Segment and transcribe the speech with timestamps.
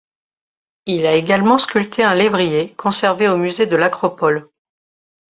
[0.87, 4.49] Il a également sculpté un lévrier, conservé au musée de l'acropole.